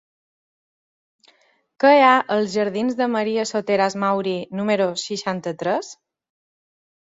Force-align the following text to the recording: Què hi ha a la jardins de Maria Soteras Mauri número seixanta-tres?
Què 1.83 1.91
hi 1.97 2.01
ha 2.05 2.13
a 2.21 2.37
la 2.39 2.47
jardins 2.55 2.97
de 3.03 3.09
Maria 3.17 3.45
Soteras 3.51 3.99
Mauri 4.07 4.35
número 4.63 4.91
seixanta-tres? 5.05 5.95